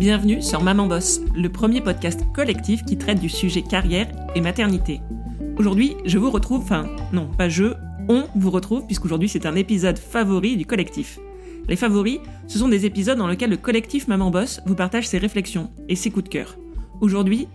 [0.00, 5.02] Bienvenue sur Maman Boss, le premier podcast collectif qui traite du sujet carrière et maternité.
[5.58, 7.74] Aujourd'hui, je vous retrouve, enfin non, pas je,
[8.08, 11.18] on vous retrouve puisqu'aujourd'hui c'est un épisode favori du collectif.
[11.68, 15.18] Les favoris, ce sont des épisodes dans lesquels le collectif Maman Boss vous partage ses
[15.18, 16.56] réflexions et ses coups de cœur.
[17.02, 17.46] Aujourd'hui,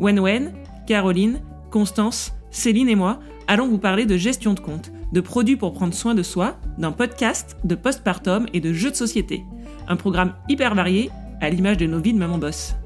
[0.00, 0.54] Wen Wen,
[0.88, 1.40] Caroline,
[1.70, 5.94] Constance, Céline et moi allons vous parler de gestion de compte, de produits pour prendre
[5.94, 9.44] soin de soi, d'un podcast, de postpartum et de jeux de société.
[9.86, 11.10] Un programme hyper varié
[11.42, 12.76] à l'image de nos vies de maman boss.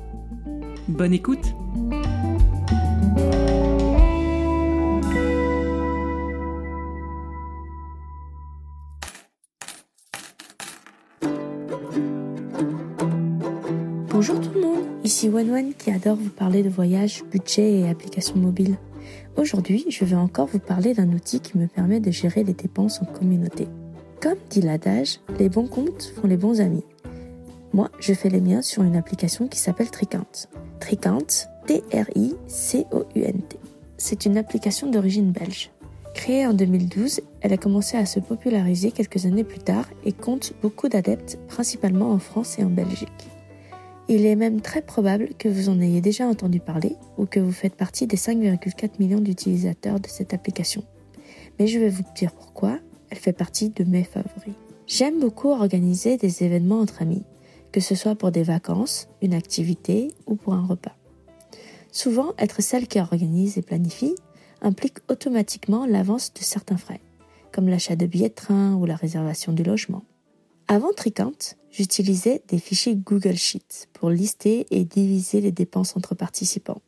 [0.89, 1.53] Bonne écoute
[14.09, 18.37] Bonjour tout le monde, ici Wen qui adore vous parler de voyage, budget et applications
[18.37, 18.79] mobiles.
[19.37, 23.03] Aujourd'hui, je vais encore vous parler d'un outil qui me permet de gérer les dépenses
[23.03, 23.69] en communauté.
[24.23, 26.85] Comme dit l'adage, les bons comptes font les bons amis.
[27.77, 30.49] Moi, je fais les miens sur une application qui s'appelle Tricount.
[30.81, 31.27] Tricount,
[31.67, 33.59] T-R-I-C-O-U-N-T.
[33.99, 35.71] C'est une application d'origine belge.
[36.15, 40.55] Créée en 2012, elle a commencé à se populariser quelques années plus tard et compte
[40.63, 43.29] beaucoup d'adeptes, principalement en France et en Belgique.
[44.09, 47.53] Il est même très probable que vous en ayez déjà entendu parler ou que vous
[47.53, 50.83] faites partie des 5,4 millions d'utilisateurs de cette application.
[51.59, 52.79] Mais je vais vous dire pourquoi,
[53.11, 54.55] elle fait partie de mes favoris.
[54.87, 57.25] J'aime beaucoup organiser des événements entre amis,
[57.73, 60.97] que ce soit pour des vacances, une activité ou pour un repas.
[61.93, 64.15] Souvent, être celle qui organise et planifie
[64.61, 67.01] implique automatiquement l'avance de certains frais,
[67.53, 70.03] comme l'achat de billets de train ou la réservation du logement.
[70.69, 76.83] Avant Tricount, j'utilisais des fichiers Google Sheets pour lister et diviser les dépenses entre participants.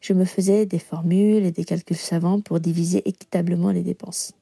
[0.00, 4.32] Je me faisais des formules et des calculs savants pour diviser équitablement les dépenses.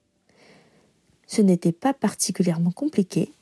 [1.27, 3.33] Ce n'était pas particulièrement compliqué,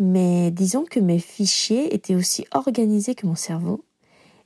[0.00, 3.84] mais disons que mes fichiers étaient aussi organisés que mon cerveau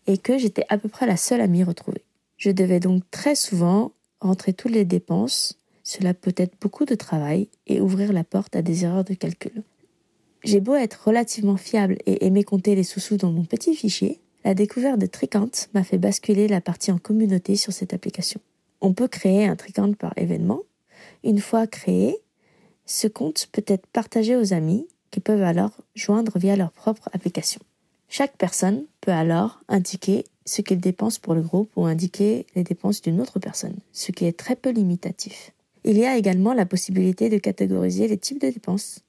[0.07, 2.05] et que j'étais à peu près la seule à m'y retrouver.
[2.37, 7.49] Je devais donc très souvent rentrer toutes les dépenses, cela peut être beaucoup de travail,
[7.67, 9.63] et ouvrir la porte à des erreurs de calcul.
[10.43, 14.53] J'ai beau être relativement fiable et aimer compter les sous-sous dans mon petit fichier, la
[14.55, 18.41] découverte de Tricount m'a fait basculer la partie en communauté sur cette application.
[18.83, 20.61] On peut créer un Tricount par événement.
[21.23, 22.19] Une fois créé,
[22.85, 27.61] ce compte peut être partagé aux amis qui peuvent alors joindre via leur propre application.
[28.09, 33.01] Chaque personne peut alors indiquer ce qu'il dépense pour le groupe ou indiquer les dépenses
[33.01, 35.53] d'une autre personne, ce qui est très peu limitatif.
[35.85, 39.03] Il y a également la possibilité de catégoriser les types de dépenses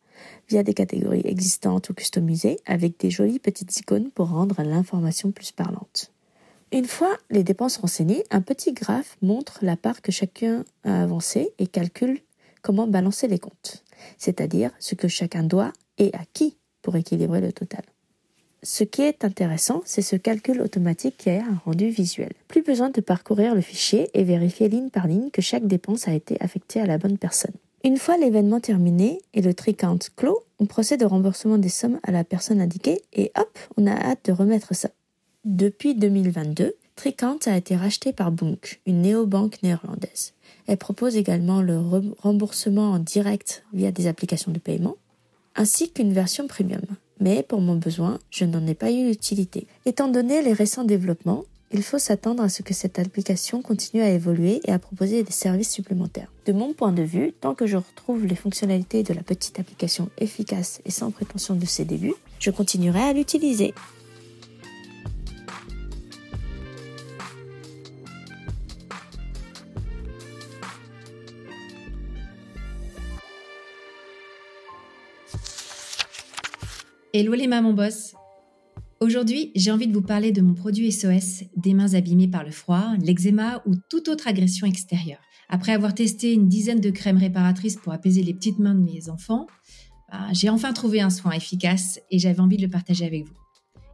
[0.47, 5.51] via des catégories existantes ou customisées avec des jolies petites icônes pour rendre l'information plus
[5.51, 6.11] parlante.
[6.71, 11.49] Une fois les dépenses renseignées, un petit graphe montre la part que chacun a avancée
[11.57, 12.19] et calcule
[12.61, 13.83] comment balancer les comptes,
[14.19, 17.83] c'est-à-dire ce que chacun doit et à qui pour équilibrer le total.
[18.63, 22.31] Ce qui est intéressant, c'est ce calcul automatique qui a un rendu visuel.
[22.47, 26.13] Plus besoin de parcourir le fichier et vérifier ligne par ligne que chaque dépense a
[26.13, 27.53] été affectée à la bonne personne.
[27.83, 32.11] Une fois l'événement terminé et le tricount clos, on procède au remboursement des sommes à
[32.11, 34.89] la personne indiquée et hop, on a hâte de remettre ça.
[35.43, 40.33] Depuis 2022, Tricount a été racheté par Bunk, une néobanque néerlandaise.
[40.65, 41.77] Elle propose également le
[42.19, 44.95] remboursement en direct via des applications de paiement,
[45.55, 46.81] ainsi qu'une version premium.
[47.19, 49.67] Mais pour mon besoin, je n'en ai pas eu l'utilité.
[49.85, 54.09] Étant donné les récents développements, il faut s'attendre à ce que cette application continue à
[54.09, 56.31] évoluer et à proposer des services supplémentaires.
[56.45, 60.09] De mon point de vue, tant que je retrouve les fonctionnalités de la petite application
[60.17, 63.73] efficace et sans prétention de ses débuts, je continuerai à l'utiliser.
[77.17, 78.13] Hello les mamans boss
[78.99, 82.51] Aujourd'hui, j'ai envie de vous parler de mon produit SOS des mains abîmées par le
[82.51, 85.21] froid, l'eczéma ou toute autre agression extérieure.
[85.47, 89.07] Après avoir testé une dizaine de crèmes réparatrices pour apaiser les petites mains de mes
[89.07, 89.47] enfants,
[90.11, 93.33] bah, j'ai enfin trouvé un soin efficace et j'avais envie de le partager avec vous.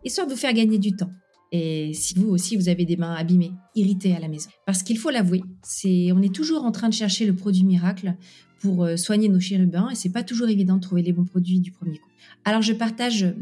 [0.04, 1.12] Histoire de vous faire gagner du temps.
[1.51, 4.50] Et si vous aussi vous avez des mains abîmées, irritées à la maison.
[4.66, 8.16] Parce qu'il faut l'avouer, c'est on est toujours en train de chercher le produit miracle
[8.62, 11.60] pour euh, soigner nos chérubins et c'est pas toujours évident de trouver les bons produits
[11.60, 12.10] du premier coup.
[12.46, 13.34] Alors je partage euh,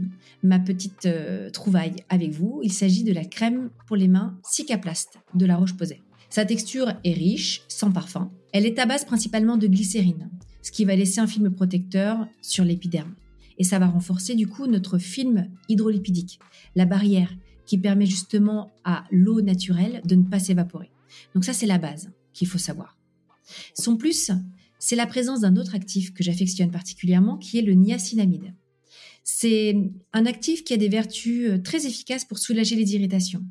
[0.44, 2.62] ma petite euh, trouvaille avec vous.
[2.64, 6.02] Il s'agit de la crème pour les mains Cicaplast de la Roche-Posay.
[6.30, 8.32] Sa texture est riche, sans parfum.
[8.54, 10.30] Elle est à base principalement de glycérine,
[10.62, 13.14] ce qui va laisser un film protecteur sur l'épiderme.
[13.58, 16.40] Et ça va renforcer du coup notre film hydrolipidique,
[16.76, 17.34] la barrière
[17.66, 20.92] qui permet justement à l'eau naturelle de ne pas s'évaporer.
[21.36, 22.96] Donc ça c'est la base qu'il faut savoir.
[23.74, 24.32] Son plus,
[24.80, 28.54] c'est la présence d'un autre actif que j'affectionne particulièrement qui est le niacinamide.
[29.24, 29.76] C'est
[30.14, 33.46] un actif qui a des vertus euh, très efficaces pour soulager les irritations.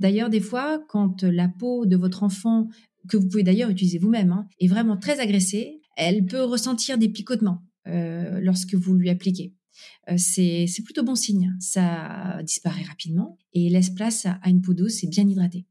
[0.00, 2.68] D'ailleurs, des fois, quand la peau de votre enfant,
[3.08, 7.08] que vous pouvez d'ailleurs utiliser vous-même, hein, est vraiment très agressée, elle peut ressentir des
[7.08, 9.54] picotements euh, lorsque vous lui appliquez.
[10.10, 11.54] Euh, c'est plutôt bon signe.
[11.60, 15.66] Ça disparaît rapidement et laisse place à, une peau douce et bien hydratée.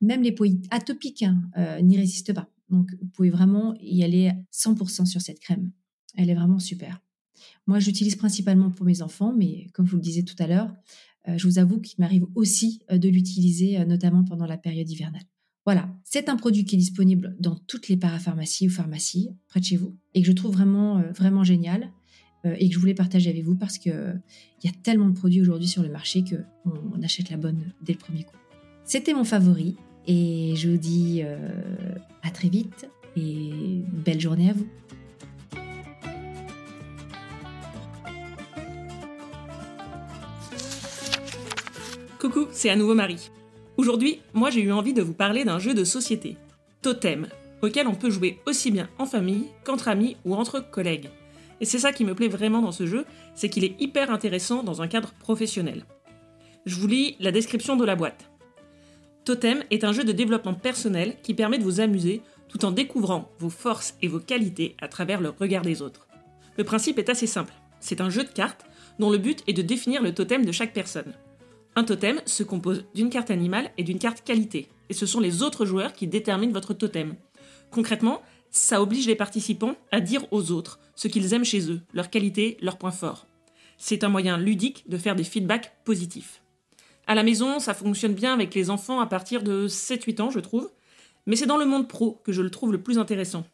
[0.00, 2.50] Même les peaux atopiques hein, n'y résistent pas.
[2.70, 5.72] Donc, vous pouvez vraiment y aller 100% sur cette crème.
[6.16, 7.00] Elle est vraiment super.
[7.66, 10.74] Moi, j'utilise principalement pour mes enfants, mais comme je vous le disais tout à l'heure,
[11.26, 15.22] je vous avoue qu'il m'arrive aussi de l'utiliser, notamment pendant la période hivernale.
[15.68, 19.66] Voilà, c'est un produit qui est disponible dans toutes les parapharmacies ou pharmacies près de
[19.66, 21.92] chez vous et que je trouve vraiment, euh, vraiment génial
[22.46, 24.22] euh, et que je voulais partager avec vous parce qu'il
[24.64, 27.92] y a tellement de produits aujourd'hui sur le marché qu'on on achète la bonne dès
[27.92, 28.34] le premier coup.
[28.82, 29.76] C'était mon favori
[30.08, 31.36] et je vous dis euh,
[32.22, 34.66] à très vite et belle journée à vous.
[42.18, 43.30] Coucou, c'est à nouveau Marie.
[43.76, 46.36] Aujourd'hui, moi j'ai eu envie de vous parler d'un jeu de société,
[46.82, 47.28] Totem,
[47.62, 51.10] auquel on peut jouer aussi bien en famille qu'entre amis ou entre collègues.
[51.60, 54.62] Et c'est ça qui me plaît vraiment dans ce jeu, c'est qu'il est hyper intéressant
[54.62, 55.84] dans un cadre professionnel.
[56.66, 58.30] Je vous lis la description de la boîte.
[59.24, 63.30] Totem est un jeu de développement personnel qui permet de vous amuser tout en découvrant
[63.38, 66.08] vos forces et vos qualités à travers le regard des autres.
[66.56, 67.52] Le principe est assez simple.
[67.80, 68.64] C'est un jeu de cartes
[68.98, 71.14] dont le but est de définir le totem de chaque personne.
[71.76, 75.42] Un totem se compose d'une carte animale et d'une carte qualité, et ce sont les
[75.42, 77.14] autres joueurs qui déterminent votre totem.
[77.70, 82.10] Concrètement, ça oblige les participants à dire aux autres ce qu'ils aiment chez eux, leurs
[82.10, 83.26] qualités, leurs points forts.
[83.76, 86.42] C'est un moyen ludique de faire des feedbacks positifs.
[87.08, 90.40] À la maison, ça fonctionne bien avec les enfants à partir de 7-8 ans, je
[90.40, 90.70] trouve,
[91.26, 93.46] mais c'est dans le monde pro que je le trouve le plus intéressant.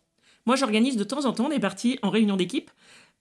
[0.45, 2.71] Moi, j'organise de temps en temps des parties en réunion d'équipe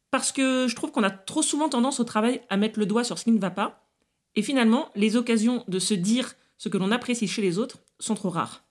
[0.10, 3.04] parce que je trouve qu'on a trop souvent tendance au travail à mettre le doigt
[3.04, 3.88] sur ce qui ne va pas
[4.36, 8.16] et finalement, les occasions de se dire ce que l'on apprécie chez les autres sont
[8.16, 8.64] trop rares.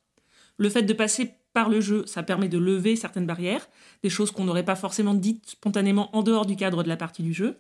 [0.57, 3.69] Le fait de passer par le jeu, ça permet de lever certaines barrières,
[4.03, 7.23] des choses qu'on n'aurait pas forcément dites spontanément en dehors du cadre de la partie
[7.23, 7.57] du jeu.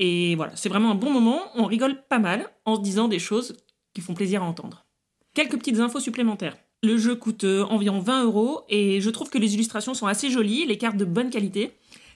[0.00, 3.18] Et voilà, c'est vraiment un bon moment, on rigole pas mal en se disant des
[3.18, 3.56] choses
[3.92, 4.86] qui font plaisir à entendre.
[5.34, 6.56] Quelques petites infos supplémentaires.
[6.84, 10.30] Le jeu coûte euh, environ 20 euros et je trouve que les illustrations sont assez
[10.30, 11.72] jolies, les cartes de bonne qualité.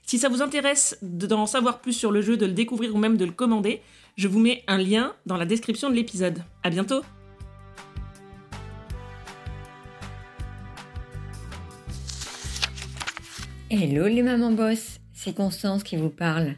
[0.06, 3.16] Si ça vous intéresse d'en savoir plus sur le jeu, de le découvrir ou même
[3.16, 3.82] de le commander,
[4.16, 6.44] je vous mets un lien dans la description de l'épisode.
[6.62, 7.02] À bientôt!
[13.70, 16.54] Hello les mamans boss, c'est Constance qui vous parle.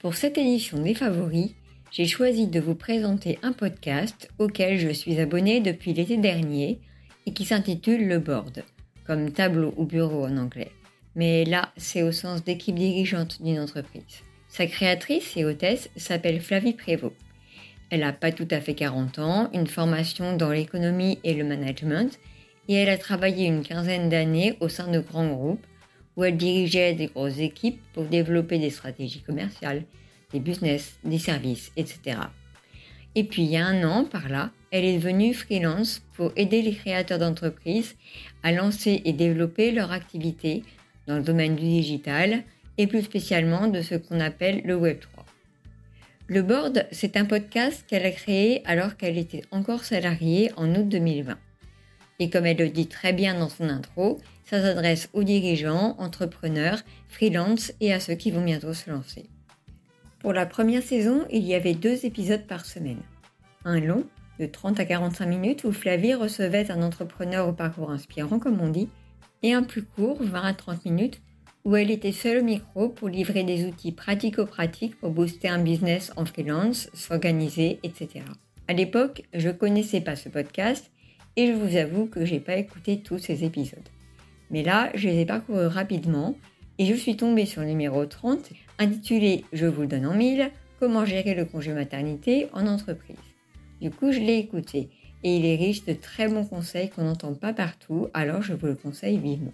[0.00, 1.54] Pour cette édition des favoris,
[1.90, 6.78] j'ai choisi de vous présenter un podcast auquel je suis abonnée depuis l'été dernier
[7.26, 8.62] et qui s'intitule Le Board,
[9.04, 10.70] comme tableau ou bureau en anglais.
[11.16, 14.22] Mais là, c'est au sens d'équipe dirigeante d'une entreprise.
[14.48, 17.16] Sa créatrice et hôtesse s'appelle Flavie Prévost.
[17.90, 22.20] Elle n'a pas tout à fait 40 ans, une formation dans l'économie et le management,
[22.68, 25.66] et elle a travaillé une quinzaine d'années au sein de grands groupes
[26.18, 29.84] où elle dirigeait des grosses équipes pour développer des stratégies commerciales,
[30.32, 32.18] des business, des services, etc.
[33.14, 36.60] Et puis il y a un an, par là, elle est devenue freelance pour aider
[36.60, 37.94] les créateurs d'entreprises
[38.42, 40.64] à lancer et développer leur activité
[41.06, 42.42] dans le domaine du digital,
[42.78, 45.24] et plus spécialement de ce qu'on appelle le Web 3.
[46.26, 50.88] Le Board, c'est un podcast qu'elle a créé alors qu'elle était encore salariée en août
[50.88, 51.38] 2020.
[52.18, 56.80] Et comme elle le dit très bien dans son intro, ça s'adresse aux dirigeants, entrepreneurs,
[57.08, 59.26] freelance et à ceux qui vont bientôt se lancer.
[60.18, 63.02] Pour la première saison, il y avait deux épisodes par semaine.
[63.64, 64.04] Un long,
[64.40, 68.68] de 30 à 45 minutes, où Flavie recevait un entrepreneur au parcours inspirant, comme on
[68.68, 68.88] dit,
[69.42, 71.20] et un plus court, 20 à 30 minutes,
[71.64, 76.12] où elle était seule au micro pour livrer des outils pratico-pratiques pour booster un business
[76.16, 78.24] en freelance, s'organiser, etc.
[78.66, 80.90] À l'époque, je ne connaissais pas ce podcast
[81.38, 83.88] et je vous avoue que j'ai pas écouté tous ces épisodes.
[84.50, 86.36] Mais là, je les ai parcourus rapidement
[86.78, 90.50] et je suis tombée sur le numéro 30 intitulé Je vous le donne en mille,
[90.80, 93.16] comment gérer le congé maternité en entreprise.
[93.80, 94.88] Du coup, je l'ai écouté
[95.22, 98.66] et il est riche de très bons conseils qu'on n'entend pas partout, alors je vous
[98.66, 99.52] le conseille vivement.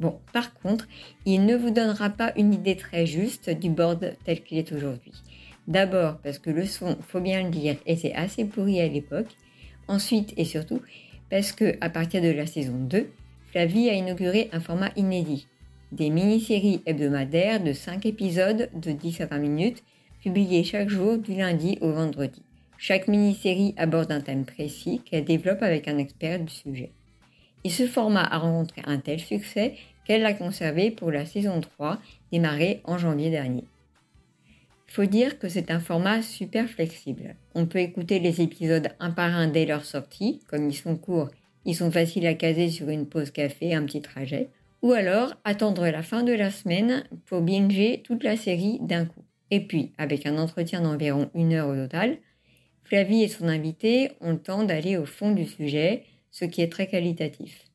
[0.00, 0.86] Bon, par contre,
[1.24, 5.12] il ne vous donnera pas une idée très juste du board tel qu'il est aujourd'hui.
[5.66, 9.34] D'abord parce que le son, faut bien le dire, était assez pourri à l'époque.
[9.90, 10.80] Ensuite et surtout
[11.30, 13.10] parce que à partir de la saison 2,
[13.50, 15.48] Flavie a inauguré un format inédit.
[15.90, 19.82] Des mini-séries hebdomadaires de 5 épisodes de 10 à 20 minutes,
[20.22, 22.40] publiées chaque jour du lundi au vendredi.
[22.78, 26.92] Chaque mini-série aborde un thème précis qu'elle développe avec un expert du sujet.
[27.64, 29.74] Et ce format a rencontré un tel succès
[30.06, 31.98] qu'elle l'a conservé pour la saison 3,
[32.30, 33.64] démarrée en janvier dernier.
[34.90, 37.36] Faut dire que c'est un format super flexible.
[37.54, 41.30] On peut écouter les épisodes un par un dès leur sortie, comme ils sont courts,
[41.64, 44.48] ils sont faciles à caser sur une pause café, un petit trajet,
[44.82, 49.22] ou alors attendre la fin de la semaine pour binger toute la série d'un coup.
[49.52, 52.18] Et puis, avec un entretien d'environ une heure au total,
[52.82, 56.72] Flavie et son invité ont le temps d'aller au fond du sujet, ce qui est
[56.72, 57.66] très qualitatif.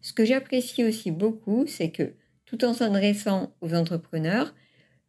[0.00, 2.12] Ce que j'apprécie aussi beaucoup, c'est que,
[2.44, 4.54] tout en s'adressant aux entrepreneurs,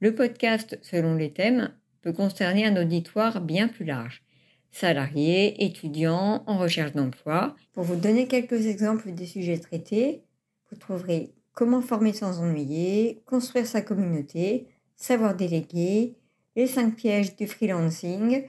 [0.04, 4.22] le podcast, selon les thèmes, peut concerner un auditoire bien plus large.
[4.70, 7.56] Salariés, étudiants, en recherche d'emploi.
[7.72, 10.26] Pour vous donner quelques exemples des sujets traités,
[10.70, 14.68] vous trouverez comment former sans ennuyer, construire sa communauté,
[14.98, 16.18] savoir déléguer,
[16.58, 18.44] les cinq pièges du freelancing,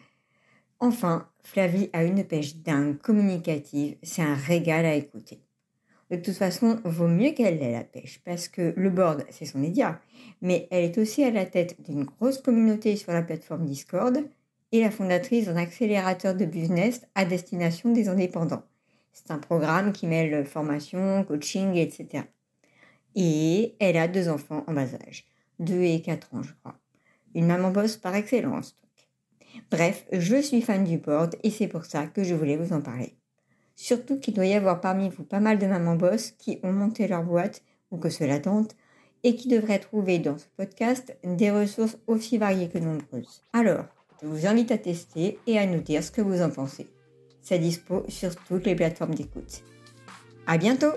[0.81, 5.44] Enfin, Flavie a une pêche dingue, communicative, c'est un régal à écouter.
[6.11, 9.59] De toute façon, vaut mieux qu'elle ait la pêche, parce que le board, c'est son
[9.59, 10.01] média,
[10.43, 14.19] mais elle est aussi à la tête d'une grosse communauté sur la plateforme Discord
[14.73, 18.65] et la fondatrice d'un accélérateur de business à destination des indépendants.
[19.13, 22.25] C'est un programme qui mêle formation, coaching, etc.
[23.15, 25.25] Et elle a deux enfants en bas âge,
[25.61, 26.79] 2 et 4 ans, je crois.
[27.35, 28.77] Une maman bosse par excellence.
[29.71, 32.81] Bref, je suis fan du board et c'est pour ça que je voulais vous en
[32.81, 33.15] parler.
[33.77, 37.09] Surtout qu'il doit y avoir parmi vous pas mal de mamans boss qui ont monté
[37.09, 38.77] leur boîte ou que cela tente
[39.23, 43.43] et qui devraient trouver dans ce podcast des ressources aussi variées que nombreuses.
[43.53, 43.87] Alors,
[44.23, 46.87] je vous invite à tester et à nous dire ce que vous en pensez.
[47.41, 49.63] C'est dispo sur toutes les plateformes d'écoute.
[50.47, 50.93] À bientôt!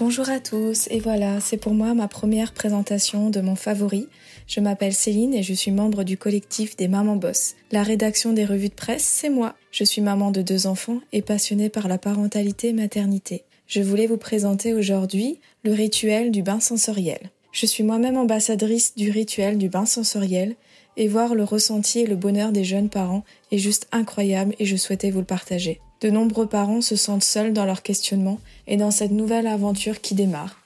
[0.00, 4.08] Bonjour à tous, et voilà, c'est pour moi ma première présentation de mon favori.
[4.46, 7.54] Je m'appelle Céline et je suis membre du collectif des Mamans Boss.
[7.70, 9.56] La rédaction des revues de presse, c'est moi.
[9.72, 13.44] Je suis maman de deux enfants et passionnée par la parentalité maternité.
[13.66, 17.30] Je voulais vous présenter aujourd'hui le rituel du bain sensoriel.
[17.52, 20.56] Je suis moi-même ambassadrice du rituel du bain sensoriel
[21.00, 24.76] et voir le ressenti et le bonheur des jeunes parents est juste incroyable et je
[24.76, 25.80] souhaitais vous le partager.
[26.02, 30.14] De nombreux parents se sentent seuls dans leur questionnement et dans cette nouvelle aventure qui
[30.14, 30.58] démarre.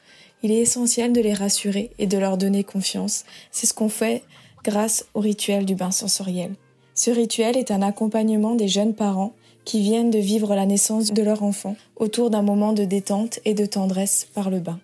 [0.42, 3.24] Il est essentiel de les rassurer et de leur donner confiance.
[3.52, 4.24] C'est ce qu'on fait
[4.64, 6.56] grâce au rituel du bain sensoriel.
[6.96, 11.22] Ce rituel est un accompagnement des jeunes parents qui viennent de vivre la naissance de
[11.22, 14.80] leur enfant autour d'un moment de détente et de tendresse par le bain.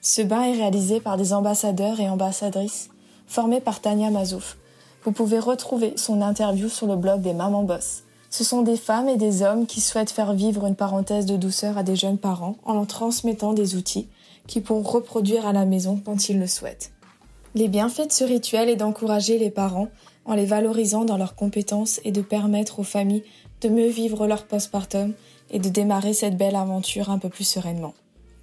[0.00, 2.90] Ce bain est réalisé par des ambassadeurs et ambassadrices
[3.26, 4.56] formés par Tania Mazouf.
[5.04, 8.04] Vous pouvez retrouver son interview sur le blog des Mamans Boss.
[8.30, 11.76] Ce sont des femmes et des hommes qui souhaitent faire vivre une parenthèse de douceur
[11.76, 14.08] à des jeunes parents en leur transmettant des outils
[14.46, 16.90] qui pourront reproduire à la maison quand ils le souhaitent.
[17.54, 19.88] Les bienfaits de ce rituel est d'encourager les parents
[20.24, 23.24] en les valorisant dans leurs compétences et de permettre aux familles
[23.60, 25.12] de mieux vivre leur postpartum
[25.50, 27.92] et de démarrer cette belle aventure un peu plus sereinement.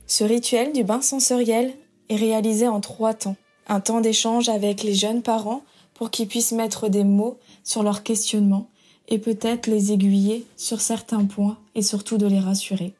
[0.05, 1.73] Ce rituel du bain sensoriel
[2.09, 3.35] est réalisé en trois temps.
[3.67, 5.63] Un temps d'échange avec les jeunes parents
[6.01, 8.69] pour qu'ils puissent mettre des mots sur leurs questionnements
[9.07, 12.95] et peut-être les aiguiller sur certains points et surtout de les rassurer.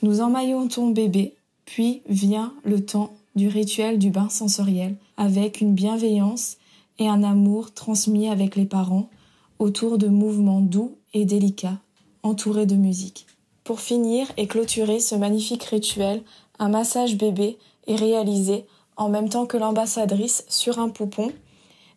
[0.00, 1.34] Nous emmaillons ton bébé,
[1.66, 6.56] puis vient le temps du rituel du bain sensoriel avec une bienveillance
[6.98, 9.10] et un amour transmis avec les parents
[9.58, 11.80] autour de mouvements doux et délicats
[12.22, 13.26] entourés de musique.
[13.62, 16.22] Pour finir et clôturer ce magnifique rituel,
[16.58, 18.64] un massage bébé est réalisé
[18.96, 21.30] en même temps que l'ambassadrice sur un poupon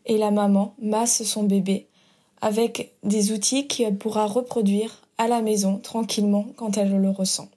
[0.08, 1.88] et la maman masse son bébé
[2.42, 7.50] avec des outils qu'elle pourra reproduire à la maison tranquillement quand elle le ressent.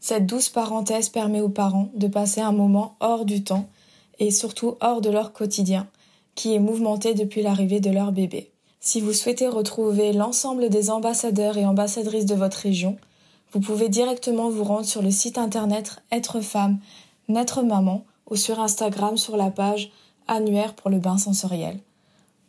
[0.00, 3.68] Cette douce parenthèse permet aux parents de passer un moment hors du temps
[4.18, 5.86] et surtout hors de leur quotidien,
[6.34, 8.50] qui est mouvementé depuis l'arrivée de leur bébé.
[8.80, 12.96] Si vous souhaitez retrouver l'ensemble des ambassadeurs et ambassadrices de votre région,
[13.52, 16.78] vous pouvez directement vous rendre sur le site internet Être femme,
[17.28, 19.90] Naître maman ou sur Instagram sur la page
[20.26, 21.78] annuaire pour le bain sensoriel.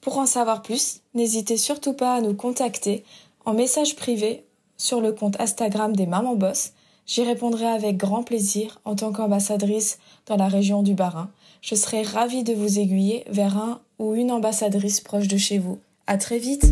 [0.05, 3.03] Pour en savoir plus, n'hésitez surtout pas à nous contacter
[3.43, 4.43] en message privé
[4.77, 6.73] sur le compte Instagram des Mamans Boss.
[7.07, 9.97] J'y répondrai avec grand plaisir en tant qu'ambassadrice
[10.27, 11.31] dans la région du Bas-Rhin.
[11.63, 15.79] Je serai ravie de vous aiguiller vers un ou une ambassadrice proche de chez vous.
[16.05, 16.71] À très vite!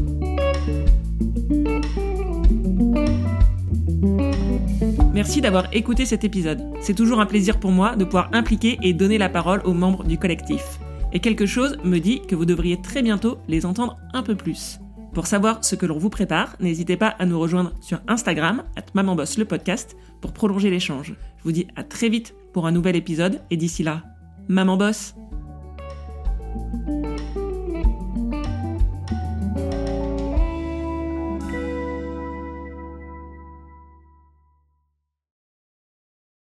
[5.12, 6.62] Merci d'avoir écouté cet épisode.
[6.82, 10.04] C'est toujours un plaisir pour moi de pouvoir impliquer et donner la parole aux membres
[10.04, 10.78] du collectif
[11.14, 14.80] et quelque chose me dit que vous devriez très bientôt les entendre un peu plus.
[15.14, 18.86] Pour savoir ce que l'on vous prépare, n'hésitez pas à nous rejoindre sur Instagram, at
[18.96, 21.14] Mamanboss le podcast, pour prolonger l'échange.
[21.38, 24.02] Je vous dis à très vite pour un nouvel épisode, et d'ici là,
[24.48, 25.14] Maman Boss!